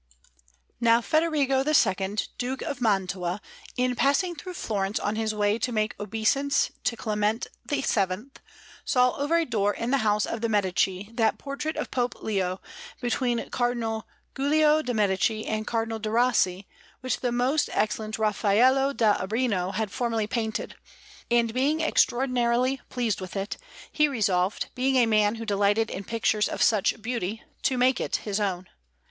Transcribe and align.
Now 0.79 0.99
Federigo 0.99 1.63
II, 1.63 2.17
Duke 2.39 2.63
of 2.63 2.81
Mantua, 2.81 3.39
in 3.77 3.95
passing 3.95 4.33
through 4.33 4.55
Florence 4.55 4.99
on 4.99 5.15
his 5.15 5.35
way 5.35 5.59
to 5.59 5.71
make 5.71 5.93
obeisance 5.99 6.71
to 6.85 6.97
Clement 6.97 7.45
VII, 7.67 8.31
saw 8.83 9.11
over 9.15 9.37
a 9.37 9.45
door 9.45 9.75
in 9.75 9.91
the 9.91 9.99
house 9.99 10.25
of 10.25 10.41
the 10.41 10.49
Medici 10.49 11.11
that 11.13 11.37
portrait 11.37 11.75
of 11.77 11.91
Pope 11.91 12.15
Leo 12.19 12.59
between 12.99 13.47
Cardinal 13.51 14.07
Giulio 14.35 14.81
de' 14.81 14.95
Medici 14.95 15.45
and 15.45 15.67
Cardinal 15.67 15.99
de' 15.99 16.09
Rossi, 16.09 16.67
which 17.01 17.19
the 17.19 17.31
most 17.31 17.69
excellent 17.71 18.17
Raffaello 18.17 18.93
da 18.93 19.21
Urbino 19.21 19.69
had 19.69 19.91
formerly 19.91 20.25
painted; 20.25 20.75
and 21.29 21.53
being 21.53 21.79
extraordinarily 21.79 22.81
pleased 22.89 23.21
with 23.21 23.35
it, 23.35 23.57
he 23.91 24.07
resolved, 24.07 24.69
being 24.73 24.95
a 24.95 25.05
man 25.05 25.35
who 25.35 25.45
delighted 25.45 25.91
in 25.91 26.03
pictures 26.05 26.49
of 26.49 26.63
such 26.63 26.99
beauty, 27.03 27.43
to 27.61 27.77
make 27.77 28.01
it 28.01 28.15
his 28.15 28.39
own. 28.39 28.67